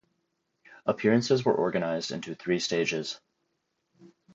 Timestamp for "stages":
2.57-3.19